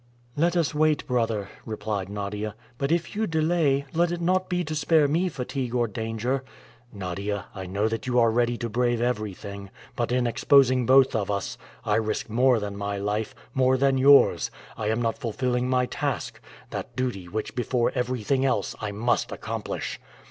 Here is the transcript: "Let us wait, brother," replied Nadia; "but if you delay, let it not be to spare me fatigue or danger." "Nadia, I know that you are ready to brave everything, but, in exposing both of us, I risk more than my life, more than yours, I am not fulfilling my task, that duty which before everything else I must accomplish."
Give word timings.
"Let 0.35 0.57
us 0.57 0.73
wait, 0.73 1.05
brother," 1.05 1.47
replied 1.63 2.09
Nadia; 2.09 2.55
"but 2.79 2.91
if 2.91 3.15
you 3.15 3.27
delay, 3.27 3.85
let 3.93 4.11
it 4.11 4.19
not 4.19 4.49
be 4.49 4.63
to 4.63 4.73
spare 4.73 5.07
me 5.07 5.29
fatigue 5.29 5.75
or 5.75 5.87
danger." 5.87 6.43
"Nadia, 6.91 7.45
I 7.53 7.67
know 7.67 7.87
that 7.87 8.07
you 8.07 8.17
are 8.17 8.31
ready 8.31 8.57
to 8.57 8.67
brave 8.67 8.99
everything, 8.99 9.69
but, 9.95 10.11
in 10.11 10.25
exposing 10.25 10.87
both 10.87 11.15
of 11.15 11.29
us, 11.29 11.55
I 11.85 11.97
risk 11.97 12.31
more 12.31 12.59
than 12.59 12.77
my 12.77 12.97
life, 12.97 13.35
more 13.53 13.77
than 13.77 13.99
yours, 13.99 14.49
I 14.75 14.87
am 14.87 15.03
not 15.03 15.19
fulfilling 15.19 15.69
my 15.69 15.85
task, 15.85 16.41
that 16.71 16.95
duty 16.95 17.27
which 17.27 17.53
before 17.53 17.91
everything 17.93 18.43
else 18.43 18.75
I 18.81 18.91
must 18.91 19.31
accomplish." 19.31 19.99